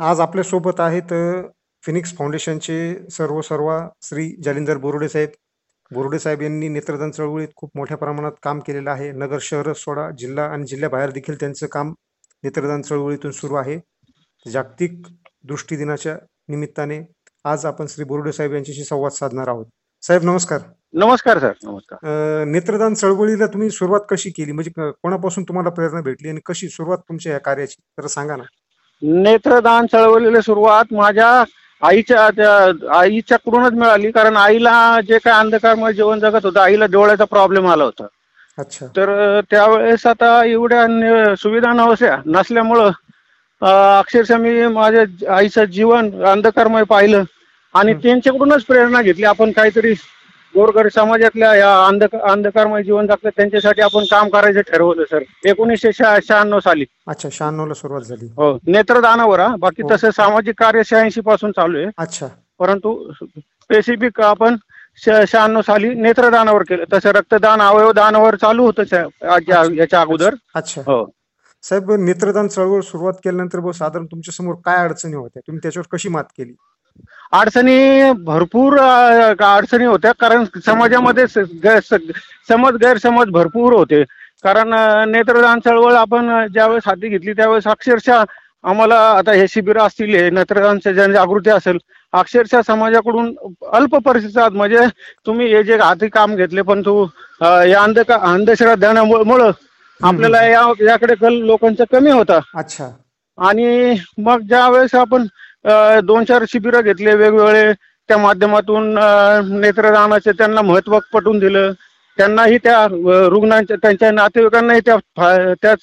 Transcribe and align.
आज 0.00 0.20
आपल्यासोबत 0.20 0.80
आहेत 0.80 1.12
फिनिक्स 1.82 2.12
फाउंडेशनचे 2.16 3.08
सर्व 3.10 3.40
सर्वा 3.40 3.78
श्री 4.02 4.28
जालिंदर 4.44 4.76
बोरुडे 4.76 5.08
साहेब. 5.08 5.28
बोरुडे 5.90 6.18
साहेब 6.18 6.42
यांनी 6.42 6.68
नेत्रदान 6.68 7.10
चळवळीत 7.10 7.48
खूप 7.56 7.70
मोठ्या 7.76 7.96
प्रमाणात 7.96 8.32
काम 8.42 8.60
केलेलं 8.66 8.90
आहे. 8.90 9.10
नगर 9.12 9.38
शहरच 9.40 9.78
सोडा, 9.78 10.08
जिल्हा 10.18 10.44
आणि 10.46 10.66
जिल्ह्याबाहेर 10.66 11.10
देखील 11.10 11.40
त्यांचं 11.40 11.66
काम 11.72 11.92
नेत्रदान 12.44 12.82
चळवळीतून 12.82 13.30
सुरू 13.30 13.54
आहे. 13.54 13.78
जागतिक 14.46 15.00
दृष्टी 15.44 15.76
दिनाच्या 15.76 16.16
निमित्ताने 16.48 17.00
आज 17.44 17.66
आपण 17.66 17.86
श्री 17.88 18.04
बोरुडे 18.04 18.32
साहेब 18.32 18.54
यांच्याशी 18.54 18.84
संवाद 18.84 19.12
साधणार 19.12 19.48
आहोत. 19.48 19.66
साहेब 20.02 20.22
नमस्कार. 20.24 20.60
नमस्कार 20.94 21.38
सर 21.38 21.52
नमस्कार 21.64 22.44
नेत्रदान 22.48 22.94
चळवळीला 22.94 23.46
तुम्ही 23.46 23.70
सुरुवात 23.70 24.00
कशी 24.10 24.30
केली? 24.30 24.52
म्हणजे 24.52 24.70
कोणापासून 24.78 25.44
तुम्हाला 25.44 25.70
प्रेरणा 25.70 26.00
भेटली 26.00 26.28
आणि 26.28 26.40
कशी 26.46 26.68
सुरुवात 26.68 26.98
तुमच्या 27.08 27.32
या 27.32 27.38
कार्याची? 27.40 27.82
जरा 27.98 28.08
सांगा 28.08 28.36
ना? 28.36 28.42
नेत्रदान 29.02 29.86
चळवळीला 29.92 30.40
सुरुवात 30.40 30.92
माझ्या 30.92 31.28
आईच्या 31.82 32.24
आईच्याकडूनच 32.98 33.72
मिळाली. 33.72 34.10
कारण 34.10 34.36
आईला 34.36 35.00
जे 35.08 35.18
काय 35.18 35.32
अंधकारमय 35.34 35.92
जीवन 35.92 36.18
जगत 36.20 36.44
होतं 36.46 36.60
आईला 36.60 36.86
डोळ्याचा 36.92 37.24
प्रॉब्लेम 37.24 37.66
आला 37.68 37.84
होता. 37.84 38.06
अच्छा. 38.58 38.86
तर 38.96 39.40
त्यावेळेस 39.50 40.06
आता 40.06 40.42
एवढ्या 40.44 41.34
सुविधा 41.36 41.72
नव्हत्या. 41.72 42.16
नसल्यामुळं 42.26 42.90
अक्षरशः 43.98 44.36
मी 44.36 44.66
माझ्या 44.68 45.34
आईचं 45.36 45.64
जीवन 45.64 46.10
अंधकारमय 46.24 46.82
पाहिलं. 46.90 47.22
आणि. 47.74 47.94
त्यांच्याकडूनच 48.02 48.64
प्रेरणा 48.64 49.02
घेतली. 49.02 49.24
आपण 49.24 49.50
काहीतरी 49.52 49.94
गोरगरीब 50.54 50.90
समाजातल्या 50.90 51.54
या 51.54 51.72
अंधक 51.86 52.14
अंधकारमय 52.16 52.82
जीवन 52.82 53.06
जगतात 53.06 53.30
त्यांच्यासाठी 53.36 53.82
आपण 53.82 54.04
काम 54.10 54.28
करायचं 54.28 54.60
ठरवलं 54.68 55.04
सर 55.10 55.22
एकोणीसशे 55.44 55.92
शहा- 55.92 56.20
शहाण्णव 56.28 56.58
साली 56.60 56.84
अच्छा 57.06 57.28
96 57.30 57.66
ला 57.66 57.74
सुरुवात 57.74 58.02
झाली. 58.02 58.26
हो 58.36 58.52
नेत्रदानावर 58.66 59.40
हा 59.40 59.54
बाकी 59.56 59.82
हो. 59.82 59.88
तसं 59.90 60.10
सामाजिक 60.10 60.54
कार्य 60.58 60.82
शहाऐंशी 60.86 61.20
पासून 61.20 61.52
चालू 61.52 61.78
आहे 61.78 61.90
अच्छा. 61.98 62.26
परंतु 62.58 63.12
स्पेसिफिक 63.14 64.20
आपण 64.20 64.56
शहाण्णव 65.02 65.60
साली 65.60 65.94
नेत्रदानावर 65.94 66.62
केलं 66.62 66.84
तसं 66.92 67.10
रक्तदान 67.10 67.60
अवयवदानावर 67.62 68.36
चालू 68.36 68.64
होतं 68.64 68.82
याच्या. 68.82 69.62
याच्या 69.74 70.00
अगोदर 70.00 70.34
अच्छा. 70.54 70.82
हो 70.86 71.04
साहेब 71.62 71.90
नेत्रदान 71.98 72.48
चळवळ 72.48 72.80
सुरुवात 72.80 73.14
केल्यानंतर 73.24 73.58
बुवा 73.60 73.72
साधारण 73.72 74.04
तुमच्यासमोर 74.06 74.54
काय 74.64 74.76
अडचणी 74.78 75.14
होत्या? 75.16 75.40
तुम्ही 75.46 75.60
त्याच्यावर 75.62 75.96
कशी 75.96 76.08
मात 76.08 76.24
केली? 76.36 76.52
अडचणी 77.32 78.12
भरपूर 78.24 78.78
अडचणी 78.78 79.84
होत्या. 79.84 80.12
कारण 80.20 80.44
समाजामध्ये 80.66 81.26
समज 82.48 82.76
गैरसमज 82.82 83.30
भरपूर 83.30 83.72
होते. 83.72 84.02
कारण 84.44 84.74
नेत्रदान 85.10 85.60
चळवळ 85.64 85.94
आपण 85.94 86.30
ज्यावेळेस 86.52 86.82
हाती 86.86 87.08
घेतली 87.08 87.32
त्यावेळेस 87.32 87.66
अक्षरशः 87.68 88.24
आम्हाला 88.64 88.96
आता 89.10 89.32
हे 89.32 89.46
शिबिर 89.48 89.78
असतील 89.78 90.14
हे 90.14 90.28
नेत्रदानचे 90.30 90.92
जनजागृती 90.94 91.50
असेल 91.50 91.78
अक्षरशः 92.12 92.60
समाजाकडून 92.66 93.34
अल्प 93.72 93.94
प्रतिसाद 94.04 94.52
म्हणजे 94.52 94.84
तुम्ही 95.26 95.46
हे 95.54 95.62
जे 95.62 95.76
हाती 95.78 96.08
काम 96.08 96.34
घेतले 96.36 96.62
पण 96.62 96.80
तू 96.84 97.06
या 97.42 97.82
अंधका 97.82 98.18
अंधश्रद्धामुळं 98.32 99.50
आपल्याला 100.00 100.42
याकडे 100.44 101.14
कल 101.14 101.34
लोकांचा 101.46 101.84
कमी 101.92 102.10
होता. 102.10 102.38
अच्छा. 102.54 102.88
आणि 103.38 103.94
मग 104.18 104.40
ज्या 104.48 104.68
वेळेस 104.68 104.94
आपण 104.94 105.26
दोन 106.06 106.24
चार 106.24 106.44
शिबिरं 106.48 106.80
घेतले 106.82 107.14
वेगवेगळे. 107.16 107.72
त्या 108.08 108.16
माध्यमातून 108.18 108.94
नेत्रदानाचे 109.60 110.32
त्यांना 110.32 110.62
महत्त्व 110.62 110.98
पटवून 111.12 111.38
दिलं. 111.38 111.72
त्यांनाही 112.18 112.58
त्या 112.58 112.84
रुग्णांच्या 113.30 113.76
त्यांच्या 113.82 114.10
नातेवाईकांनाही 114.12 114.80
त्या 114.86 115.54
त्याच 115.62 115.78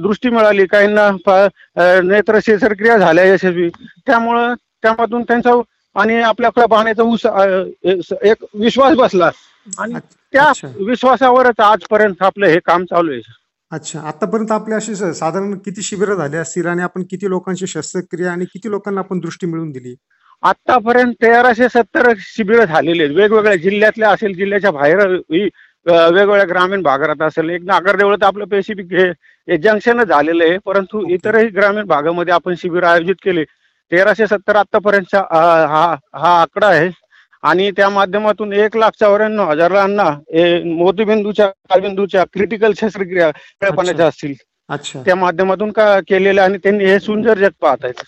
दृष्टी 0.00 0.28
मिळाली. 0.30 0.66
काहींना 0.66 1.10
नेत्र 2.04 2.38
शस्त्रक्रिया 2.46 2.96
झाल्या 2.98 3.24
यशस्वी. 3.24 3.68
त्यामुळं 4.06 4.54
त्यामधून 4.82 5.22
त्यांचा 5.22 5.52
आणि 5.96 6.20
आपल्याकडे 6.22 6.66
पाहण्याचा 6.66 7.62
एक 8.22 8.44
विश्वास 8.60 8.94
बसला. 8.96 9.30
आणि. 9.78 9.94
त्या. 10.32 10.50
विश्वासावरच 10.86 11.60
आजपर्यंत 11.60 12.22
आपलं 12.22 12.46
हे 12.46 12.58
काम 12.66 12.84
चालू 12.84 13.12
आहे. 13.12 13.20
अच्छा. 13.74 14.00
आतापर्यंत 14.02 14.50
आपले 14.52 14.74
असे 14.74 14.94
स- 14.94 15.12
साधारण 15.18 15.54
किती 15.58 15.82
शिबिरं 15.82 16.14
झाली 16.16 16.36
असतील 16.36 16.66
आणि 16.66 16.82
आपण 16.82 17.02
किती 17.10 17.28
लोकांची 17.30 17.66
शस्त्रक्रिया 17.66 18.32
आणि 18.32 18.44
किती 18.44 18.70
लोकांना 18.70 19.00
आपण 19.00 19.18
दृष्टी 19.20 19.46
मिळवून 19.46 19.70
दिली? 19.70 19.94
आतापर्यंत 20.42 21.12
तेराशे 21.22 21.68
सत्तर 21.68 22.12
शिबिरं 22.18 22.64
झालेली 22.66 23.02
आहेत 23.02 23.14
वेगवेगळ्या 23.16 23.54
जिल्ह्यातल्या 23.56 24.10
असेल 24.10 24.34
जिल्ह्याच्या 24.36 24.70
बाहेर 24.72 25.00
अ, 25.00 25.92
वेगवेगळ्या 26.08 26.44
ग्रामीण 26.46 26.82
भागात 26.82 27.22
असेल 27.22 27.50
एक 27.50 27.62
नागरदेवळ 27.64 28.14
तर 28.16 28.26
आपलं 28.26 28.44
पेसिफिक 28.46 28.92
हे 28.92 29.08
हे 29.48 29.56
जंक्शनच 29.58 30.06
झालेलं 30.08 30.44
आहे 30.44 30.58
परंतु 30.64 30.98
ओके. 30.98 31.12
इतरही 31.14 31.48
ग्रामीण 31.48 31.84
भागामध्ये 31.86 32.34
आपण 32.34 32.54
शिबिर 32.58 32.84
आयोजित 32.84 33.14
केले 33.22 33.44
तेराशे 33.92 34.26
सत्तर 34.26 34.56
आतापर्यंतचा 34.56 35.18
अ, 35.20 35.38
हा 35.66 35.84
हा 36.16 36.40
आकडा 36.40 36.66
आहे 36.68 36.88
आणि 37.44 37.70
त्या 37.70 37.88
माध्यमातून 37.88 38.52
एक 38.52 38.76
लाख 38.76 38.90
चौऱ्याण्णव 39.00 39.50
हजारांना 39.50 40.10
मोतीबिंदूच्या 40.76 41.48
कालबिंदूच्या 41.70 42.24
क्रिटिकल 42.24 42.72
शस्त्रक्रिया 42.76 43.30
कळपणाच्या 43.60 44.06
असतील 44.06 44.34
अच्छा. 44.68 45.02
त्या 45.02 45.14
माध्यमातून 45.14 45.72
का 45.72 45.98
केलेल्या 46.00 46.44
आणि 46.44 46.58
त्यांनी 46.58 46.84
हे 46.84 46.98
सुंदर 47.00 47.38
जग 47.38 47.50
पाहत 47.60 47.84
आहेत 47.84 48.02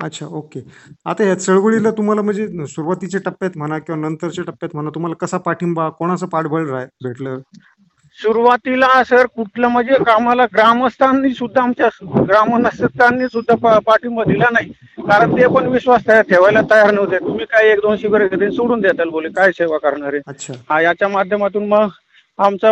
अच्छा. 0.00 0.26
ओके. 0.26 0.60
आता 1.06 1.24
या 1.24 1.34
चळवळीला 1.38 1.90
तुम्हाला 1.90 2.22
म्हणजे 2.22 2.66
सुरुवातीच्या 2.66 3.20
टप्प्यात 3.24 3.56
म्हणा 3.56 3.78
किंवा 3.78 4.00
नंतरच्या 4.00 4.44
टप्प्यात 4.44 4.74
म्हणा 4.74 4.90
तुम्हाला 4.90 5.16
कसा 5.16 5.38
पाठिंबा, 5.38 5.88
कोणाचं 5.88 6.26
पाठबळ 6.26 6.64
भेटलं? 7.04 7.38
सुरुवातीला 8.18 9.02
सर 9.04 9.26
कुठलं 9.26 9.68
म्हणजे 9.68 9.94
आम्हाला 10.10 10.44
ग्रामस्थांनी 10.46 11.32
सुद्धा 11.34 11.62
आमच्या 11.62 11.88
ग्रामस्थांनी 12.28 13.26
सुद्धा 13.28 13.78
पाठिंबा 13.78 14.24
दिला 14.24 14.48
नाही 14.52 14.68
कारण 15.02 15.36
ते 15.36 15.46
पण 15.46 15.66
विश्वास 15.66 16.06
तयार 16.08 16.22
ठेवायला 16.22 16.60
तयार 16.70 16.90
नव्हते 16.90 17.18
तुम्ही 17.18 17.44
काय 17.44 17.70
एक 17.70 17.80
दोन 17.80 17.96
शिबिर 17.96 18.48
सोडून 18.50 18.80
देताल 18.80 19.08
बोले 19.08 19.28
काय 19.28 19.52
सेवा 19.52 19.78
करणार. 19.78 20.16
हा 20.70 20.80
याच्या 20.80 21.08
माध्यमातून 21.08 21.66
मग 21.68 21.88
आमचा 22.38 22.70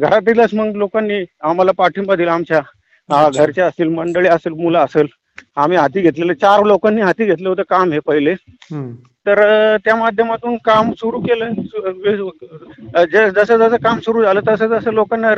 घरातीलच 0.00 0.54
मग 0.54 0.76
लोकांनी 0.76 1.24
आम्हाला 1.42 1.72
पाठिंबा 1.72 2.14
दिला 2.14 2.32
आमच्या. 2.32 2.60
घरचे 3.08 3.60
असतील 3.62 3.88
मंडळी 3.88 4.28
असेल 4.28 4.52
मुलं 4.52 4.78
असेल 4.78 5.06
आम्ही 5.56 5.76
हाती 5.78 6.00
घेतलेले 6.00 6.34
चार 6.34 6.64
लोकांनी 6.64 7.00
हाती 7.02 7.24
घेतलं 7.24 7.48
होतं 7.48 7.62
काम 7.70 7.92
हे 7.92 7.98
पहिले. 8.06 8.34
तर 9.26 9.40
त्या 9.84 9.94
माध्यमातून 9.96 10.56
काम 10.64 10.90
सुरू 10.98 11.20
केलं. 11.20 11.52
जसं 13.12 13.56
जसं 13.58 13.76
काम 13.76 13.98
सुरू 14.00 14.22
झालं 14.22 14.40
तसं 14.48 14.70
तसं 14.70 14.92
लोकांना 14.94 15.34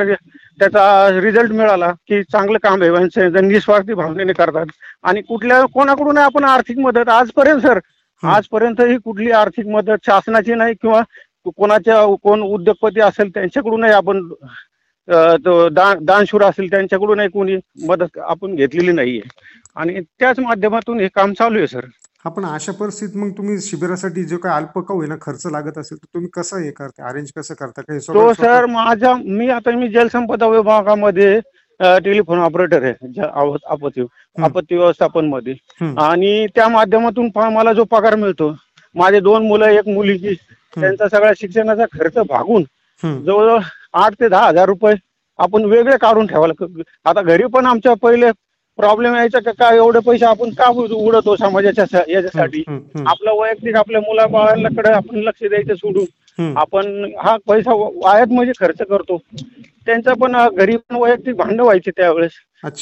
त्याचा 0.59 1.09
रिझल्ट 1.21 1.51
मिळाला 1.51 1.91
की 2.07 2.21
चांगलं 2.23 2.57
काम 2.63 2.83
आहे. 2.83 3.41
निस्वार्थी 3.41 3.93
भावनेने 3.93 4.33
करतात. 4.33 4.65
आणि 5.03 5.21
कुठल्या 5.21 5.61
कोणाकडून 5.73 6.17
आपण 6.17 6.43
आर्थिक 6.43 6.77
मदत? 6.79 7.09
आजपर्यंत 7.09 7.61
सर. 7.61 7.79
आजपर्यंत 8.23 8.81
ही 8.81 8.97
कुठली 8.97 9.31
आर्थिक 9.31 9.67
मदत 9.67 10.05
शासनाची 10.05 10.53
नाही 10.55 10.73
किंवा 10.81 11.01
कोणाच्या 11.47 12.03
कोण 12.23 12.41
उद्योगपती 12.43 13.01
असेल 13.01 13.29
त्यांच्याकडूनही 13.33 13.91
आपण 13.93 14.27
दानशूर 16.01 16.43
असेल 16.43 16.69
त्यांच्याकडूनही 16.71 17.27
कोणी 17.29 17.55
मदत 17.87 18.17
आपण 18.19 18.55
घेतलेली 18.55 18.91
नाहीये. 18.91 19.21
आणि 19.75 20.01
त्याच 20.19 20.39
माध्यमातून 20.39 20.99
हे 20.99 21.07
काम 21.07 21.33
चालू 21.33 21.57
आहे 21.57 21.67
सर 21.67 21.85
हा 22.25 22.29
पण 22.29 22.45
अशा 22.45 22.71
परिस्थितीत 22.71 23.15
मग 23.17 23.29
तुम्ही 23.29 23.59
शिबिरासाठी 23.61 24.23
जो 24.23 24.37
काय 24.37 24.55
अल्प 24.55 24.77
का 24.79 24.93
होईना 24.93 25.15
खर्च 25.21 25.45
लागत 25.47 25.77
असेल 25.77 25.97
तर 25.97 26.05
तुम्ही 26.13 26.29
कसं 26.33 26.59
हे 26.59 26.71
करता 26.71 27.07
अरेंज 27.09 27.31
कसं 27.35 27.53
करता 27.53 27.81
काही 27.81 27.99
तो 28.07 28.31
सर 28.33 28.65
माझ्या 28.65 29.13
मी 29.17 29.49
आता 29.49 29.71
मी 29.71 29.87
जलसंपदा 29.89 30.47
विभागामध्ये 30.47 31.39
टेलिफोन 31.79 32.39
ऑपरेटर 32.39 32.83
आहे 32.83 33.21
आपत्ती. 33.21 34.01
आपत्ती 34.37 34.75
व्यवस्थापनमध्ये. 34.75 35.53
आणि 35.99 36.45
त्या 36.55 36.67
माध्यमातून 36.67 37.29
मला 37.53 37.73
जो 37.73 37.83
पगार 37.83 38.15
मिळतो 38.15 38.53
माझे 38.95 39.19
दोन 39.19 39.47
मुलं 39.47 39.65
एक 39.67 39.87
मुलगी 39.87 40.33
त्यांचा 40.73 41.07
सगळा 41.07 41.31
शिक्षणाचा 41.37 41.85
खर्च 41.93 42.17
भागून. 42.19 42.63
जवळजवळ 43.03 43.59
आठ 43.93 44.13
ते 44.19 44.27
दहा 44.29 44.47
हजार 44.47 44.67
रुपये 44.67 44.93
आपण 45.39 45.65
वेगळे 45.65 45.97
काढून 45.97 46.27
ठेवायला 46.27 46.65
आता 47.05 47.21
घरी 47.21 47.45
पण 47.53 47.65
आमच्या 47.65 47.93
पहिले 48.01 48.29
प्रॉब्लेम 48.79 49.15
यायचा 49.15 49.39
का 49.39 49.51
काय 49.51 49.75
एवढे 49.77 49.99
पैसे 49.99 50.25
आपण 50.25 50.49
का 50.49 50.67
उड- 50.67 50.91
उडवतो 50.91 51.35
समाजाच्या 51.35 51.85
याच्यासाठी. 52.09 52.63
आपलं 53.07 53.31
वैयक्तिक 53.31 53.75
आपल्या 53.75 54.01
मुलाबाळांकडे 54.01 54.91
आपण 54.91 55.15
लक्ष 55.15 55.43
द्यायचं 55.43 55.75
सोडून. 55.75 56.05
आपण 56.57 57.11
हा 57.23 57.35
पैसा 57.47 57.73
वायात 57.75 58.27
म्हणजे 58.27 58.51
खर्च 58.59 58.81
करतो 58.89 59.17
त्यांचं 59.85 60.13
पण 60.13 60.35
घरी 60.57 60.75
पण 60.77 60.95
वैयक्तिक 60.95 61.35
भांडण 61.35 61.59
व्हायचे 61.59 61.91
त्यावेळेस. 61.91 62.31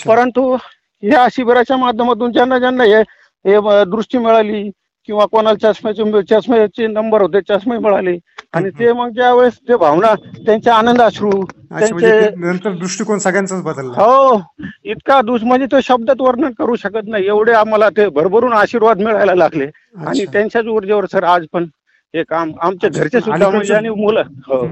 परंतु 0.07 0.57
या 1.03 1.27
शिबिराच्या 1.31 1.77
माध्यमातून 1.77 2.31
ज्यांना 2.31 2.59
ज्यांना 2.59 2.83
हे 2.83 3.59
दृष्टी 3.85 4.17
मिळाली 4.17 4.69
किंवा 5.07 5.25
कोणाला 5.25 5.71
चष्म्याचे 5.71 6.21
चष्म्याचे 6.29 6.87
नंबर 6.87 7.21
होते 7.21 7.41
चष्मे 7.41 7.77
मिळाले. 7.77 8.17
आणि 8.53 8.69
ते 8.69 8.93
मग 8.93 9.09
ज्यावेळेस 9.09 9.57
ते 9.67 9.75
भावना 9.75 10.13
त्यांचे 10.45 10.69
आनंद 10.69 11.01
अश्रू 11.01 11.29
म्हणजे 11.29 12.09
त्यांचे 12.09 12.29
नंतर 12.35 12.71
दृष्टिकोन 12.71 13.19
सगळ्यांचाच 13.19 13.61
बदलला. 13.63 14.01
हो. 14.01 14.41
इतका 14.83 15.21
दुस 15.21 15.43
म्हणजे 15.43 15.65
तो 15.65 15.79
शब्दात 15.83 16.21
वर्णन 16.21 16.51
करू 16.51 16.75
शकत 16.75 17.07
नाही. 17.07 17.27
एवढे 17.27 17.51
आम्हाला 17.51 17.89
ते 17.89 18.07
भरभरून 18.09 18.53
आशीर्वाद 18.53 19.01
मिळायला 19.01 19.35
लागले. 19.35 19.65
आणि. 19.97 20.25
त्यांच्याच 20.25 20.65
ऊर्जेवर 20.65 21.05
सर 21.05 21.23
आज 21.23 21.45
पण 21.53 21.65
हे 22.13 22.23
काम 22.23 22.51
आमच्या 22.61 22.89
घरचे 22.89 23.19
सुद्धा 23.19 23.49
म्हणजे 23.49 23.73
आणि 23.73 23.89
मुलं. 23.89 24.23
हो. 24.47 24.65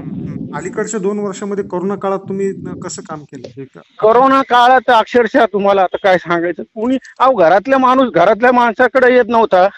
अलीकडच्या 0.54 1.00
दोन 1.00 1.18
वर्षामध्ये 1.18 1.64
कोरोना 1.64 1.94
काळात 1.94 2.18
तुम्ही 2.18 2.52
कसं 2.84 3.02
काम 3.02 3.22
केलं? 3.32 3.64
कोरोना 4.00 4.42
काळात 4.42 4.90
अक्षरशः 4.90 5.44
तुम्हाला 5.52 5.82
आता 5.82 5.96
काय 6.02 6.18
सांगायचं? 6.18 6.62
कुणी 6.62 6.96
अहो 7.18 7.34
घरातल्या 7.34 7.78
माणूस 7.78 8.12
घरातल्या 8.12 8.52
माणसाकडे 8.52 9.14
येत 9.14 9.28
नव्हता. 9.28 9.68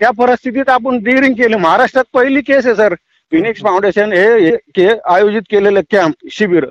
त्या 0.00 0.10
परिस्थितीत 0.18 0.68
आपण 0.70 0.98
डिअरिंग 1.04 1.34
केलं. 1.34 1.56
महाराष्ट्रात 1.56 2.04
पहिली 2.14 2.40
केस 2.40 2.66
आहे 2.66 2.74
सर 2.76 2.94
फिनिक्स 3.32 3.62
फाउंडेशन 3.62 4.12
हे 4.12 4.48
हे 4.76 4.88
आयोजित 5.12 5.42
केलेलं 5.50 5.80
कॅम्प 5.92 6.26
शिबिर. 6.32 6.64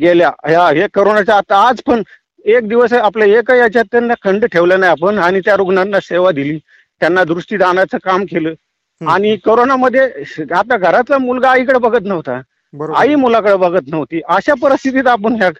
गेल्या 0.00 0.30
ह्या 0.46 0.66
हे 0.68 0.86
करोनाच्या 0.94 1.36
आता 1.36 1.56
आज 1.68 1.80
पण 1.86 2.02
एक 2.44 2.68
दिवस 2.68 2.92
आपल्या 2.92 3.26
एका 3.38 3.54
याच्यात 3.56 3.84
त्यांना 3.92 4.14
खंड 4.24 4.44
ठेवला 4.52 4.76
नाही 4.76 4.90
आपण 4.92 5.18
आणि 5.18 5.40
त्या 5.44 5.54
रुग्णांना 5.56 6.00
सेवा 6.02 6.30
दिली. 6.30 6.58
त्यांना 7.00 7.24
दृष्टीदानाचं 7.24 7.98
काम 8.04 8.24
केलं. 8.30 8.54
आणि 9.00 9.36
कोरोनामध्ये 9.44 10.00
आता 10.54 10.76
घरातला 10.76 11.18
मुलगा 11.18 11.50
आईकडे 11.50 11.78
बघत 11.78 12.06
नव्हता. 12.06 12.40
आई 12.96 13.14
मुलाकडे 13.14 13.56
बघत 13.56 13.88
नव्हती. 13.88 14.20
अशा 14.28 14.54
परिस्थितीत 14.62 15.06
आपण 15.08 15.34
ह्या 15.40 15.50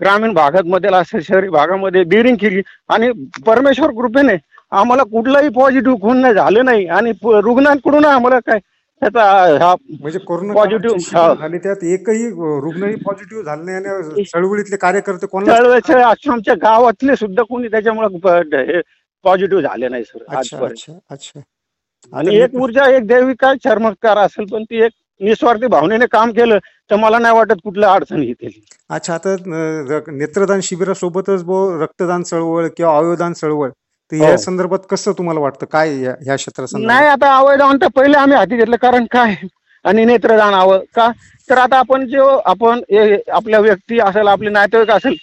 ग्रामीण 0.00 0.32
भागामध्ये 0.34 0.90
असं 0.94 1.18
शहरी 1.28 1.48
भागामध्ये 1.48 2.02
डिरिंग 2.04 2.36
केली. 2.40 2.62
आणि 2.88 3.10
परमेश्वर 3.46 3.90
कृपेने 3.90 4.36
आम्हाला 4.74 5.02
कुठलाही 5.04 5.48
पॉझिटिव्ह 5.48 5.96
खून 6.00 6.20
नाही 6.20 6.34
झालं 6.34 6.64
नाही. 6.64 6.86
आणि 6.88 7.10
रुग्णांकडून 7.24 8.04
आम्हाला 8.04 8.38
काय 8.40 8.58
त्याचा 9.02 9.22
हा 9.60 9.74
म्हणजे 9.92 10.18
कोरोना 10.18 10.52
Positive, 10.54 10.80
काळात 10.80 10.92
जे 10.92 11.04
शिबिर 11.04 11.20
हा. 11.20 11.34
झाले 11.34 11.58
त्यात 11.58 11.82
एकही 11.84 12.28
रुग्णही 12.60 12.94
पॉझिटिव्ह 13.04 13.42
झाले 13.44 13.62
नाही 13.64 13.76
आणि 13.76 14.24
चळवळीतले 14.24 14.76
कार्यकर्ते 14.76 15.26
त्यावेळेस 15.36 16.26
आमच्या 16.26 16.54
गावातले 16.54 17.16
सुद्धा 17.16 17.42
कोणी 17.42 17.68
त्याच्यामुळे 17.68 18.80
पॉझिटिव्ह 19.24 19.62
झाले 19.62 19.88
नाही 19.88 20.04
सर 20.04 20.22
अच्छा 20.30 21.40
आणि 22.12 22.36
एक 22.36 22.54
ऊर्जा 22.54 22.86
एक 22.88 23.06
दैविक 23.06 23.36
काय 23.40 23.54
चर्मत्कार 23.64 24.18
असेल 24.18 24.44
पण 24.46 24.64
ती 24.64 24.82
एक 24.84 24.92
निस्वार्थी 25.20 25.66
भावनेने 25.66 26.06
काम 26.06 26.30
केलं 26.32 26.58
तर 26.90 26.96
मला 26.96 27.18
नाही 27.18 27.34
वाटत 27.34 27.60
कुठल्या 27.64 27.92
अडचण 27.92 28.22
येतील. 28.22 28.50
अच्छा 28.90 29.14
आता 29.14 29.34
नेत्रदान 30.10 30.60
शिबिरासोबतच 30.62 31.44
रक्तदान 31.80 32.22
चळवळ 32.22 32.66
किंवा 32.76 32.96
अवयवदान 32.96 33.32
चळवळ 33.32 33.70
तर 34.12 34.16
या 34.16 34.30
हो. 34.30 34.36
संदर्भात 34.36 34.78
कसं 34.90 35.12
तुम्हाला 35.12 35.40
वाटतं? 35.40 35.66
काय 35.66 36.00
या 36.02 36.14
ह्या 36.24 36.36
क्षेत्रासंदर्भात? 36.36 36.94
नाही 36.96 37.08
आता 37.08 37.36
अवयदान 37.36 37.76
तर 37.76 37.88
पहिले 37.88 38.16
आम्ही 38.18 38.36
हाती 38.36 38.56
घेतलं 38.56 38.76
कारण 38.76 39.04
काय? 39.04 39.34
आणि 39.84 40.04
नेत्रदान 40.04 40.54
हवं 40.54 40.78
का? 40.94 41.10
तर 41.48 41.58
आता 41.58 41.78
आपण 41.78 42.06
जो 42.06 42.26
आपण 42.46 42.80
हे 42.90 43.16
आपल्या 43.30 43.60
व्यक्ती 43.60 43.98
असेल 44.00 44.28
आपले 44.28 44.50
नातेवाईक 44.50 44.90
असेल 44.90 45.16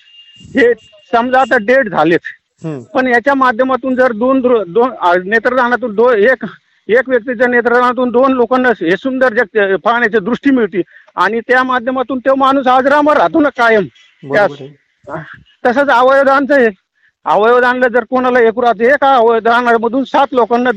हे 0.55 0.73
समजा 1.11 1.39
आता 1.39 1.57
डेट 1.57 1.89
झालेत. 1.89 2.19
हम्म. 2.63 2.81
पण 2.93 3.07
याच्या 3.07 3.33
माध्यमातून 3.33 3.95
जर 3.95 4.11
दोन 4.11 4.41
दृ- 4.41 4.63
दोन 4.67 4.91
आ, 5.01 5.13
नेत्रदानातून 5.25 5.95
दोन 5.95 6.13
एक 6.15 6.45
एक 6.89 7.09
व्यक्तीच्या 7.09 7.47
नेत्रदानातून 7.47 8.09
दोन 8.09 8.31
लोकांना 8.33 8.69
हे 8.69 8.97
सुंदर 8.97 9.33
जग 9.33 9.75
पाहण्याची 9.75 10.19
दृष्टी 10.19 10.51
मिळते 10.51 10.81
आणि 11.15 11.39
त्या 11.39 11.63
माध्यमातून 11.63 12.19
तो 12.19 12.35
माणूस 12.35 12.67
आजरामर 12.67 13.17
राहतो 13.17 13.39
ना 13.39 13.49
कायम. 13.49 13.85
बरोबर 14.23 14.63
आहे. 14.63 15.21
तसंच 15.65 15.89
अवयवदानचं 15.89 16.53
आहे 16.53 16.69
अवयवदानला 17.25 17.87
जर 17.87 18.03
कोणाला 18.03 18.39
एक 18.39 18.59
राहते 18.59 18.85
एका 18.93 19.13
अवयवदानामधून 19.15 20.03
सात 20.03 20.33
लोकांना 20.33 20.71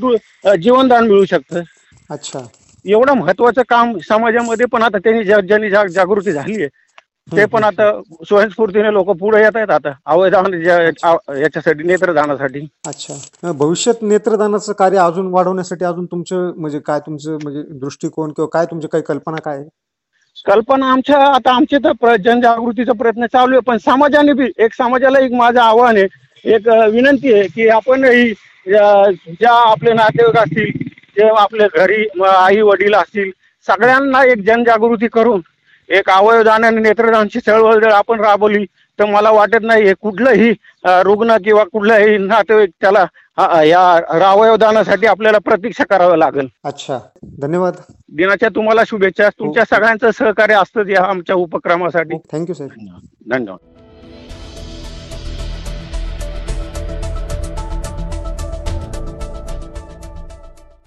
जीवनदान 0.57 1.07
मिळू 1.09 1.25
शकतं. 1.25 1.61
अच्छा. 2.11 2.41
एवढं 2.85 3.17
महत्वाचं 3.19 3.63
काम 3.69 3.97
समाजामध्ये 4.09 4.67
पण 4.67 4.83
आता 4.83 4.99
त्यांनी 4.99 5.25
ज्या- 5.25 5.41
ज्यांनी 5.41 5.71
जाग- 5.71 5.91
जागृती 5.91 6.33
झाली 6.33 6.55
आहे 6.55 6.69
ते 7.29 7.45
पण 7.47 7.65
आता 7.65 7.91
स्वयंस्फूर्तीने 8.29 8.93
लोक 8.93 9.11
पुढे 9.11 9.41
येत 9.43 9.57
आहेत 9.57 9.71
आता 9.71 9.93
अवयदान 10.07 10.53
याच्यासाठी 10.55 11.83
नेत्रदानासाठी. 11.83 12.61
अच्छा. 12.87 13.15
भविष्यात 13.53 14.03
नेत्रदानाचं 14.03 14.73
कार्य 14.73 14.99
अजून 14.99 15.31
वाढवण्यासाठी 15.33 15.85
अजून 15.85 16.05
तुमचं 16.05 16.51
म्हणजे 16.57 16.79
काय 16.79 16.99
तुमचं 17.07 17.39
म्हणजे 17.43 17.63
दृष्टिकोन 17.79 18.33
किंवा 18.33 18.49
काय 18.53 18.67
तुमच्या 18.67 18.91
काही 18.91 19.03
कल्पना 19.07 19.41
काय? 19.45 19.63
कल्पना 20.47 20.91
आमच्या 20.93 21.19
आता 21.27 21.51
आमचे 21.51 21.79
तर 21.85 22.15
जनजागृतीचा 22.17 22.93
प्रयत्न 22.93 23.27
चालू 23.27 23.55
आहे 23.55 23.61
पण 23.61 23.77
समाजाने 23.85 24.33
बी 24.33 24.51
एक 24.59 24.73
समाजाला 24.75 25.19
एक 25.19 25.33
माझं 25.33 25.61
आव्हान 25.61 25.97
आहे 25.97 26.07
एक 26.45 26.69
विनंती 26.69 27.33
आहे 27.33 27.47
की 27.47 27.69
आपण 27.69 28.05
ही 28.05 28.31
अ, 28.67 29.11
ज्या 29.29 29.53
आपले 29.71 29.93
नातेवाईक 29.93 30.37
असतील 30.39 30.71
जे 31.19 31.29
आपले 31.29 31.67
घरी 31.77 32.07
आई 32.27 32.61
वडील 32.61 32.95
असतील 32.95 33.31
सगळ्यांना 33.67 34.25
एक 34.25 34.39
जनजागृती 34.39 35.09
करून 35.09 35.41
एक 35.89 36.11
अवयवदान 36.11 36.65
आणि 36.65 36.81
नेत्रदानची 36.81 37.41
चळवळ 37.41 37.75
जर 37.75 37.91
आपण 37.91 38.21
राबवली 38.21 38.65
तर 38.99 39.05
मला 39.05 39.31
वाटत 39.31 39.63
नाही 39.63 39.85
हे 39.85 39.93
कुठलंही 40.01 40.51
रुग्ण 40.85 41.37
किंवा 41.45 41.65
कुठलाही 41.65 42.17
नातेवाईक 42.19 42.71
त्याला 42.81 43.05
या 43.65 43.81
अवयवदानासाठी 44.31 45.07
आपल्याला 45.07 45.39
प्रतीक्षा 45.39 45.85
करावं 45.85 46.17
लागेल. 46.17 46.49
अच्छा. 46.65 46.99
धन्यवाद. 47.41 47.75
दिनाच्या 48.09 48.49
तुम्हाला 48.49 48.83
शुभेच्छा. 48.87 49.29
तुमच्या 49.29 49.65
सगळ्यांचं 49.65 50.11
सहकार्य 50.11 50.55
असतं 50.55 50.89
या 50.89 51.03
आमच्या 51.03 51.37
उपक्रमासाठी. 51.37 52.17
थँक्यू 52.33 52.55
साहेब 52.55 52.71
धन्यवाद. 52.71 53.59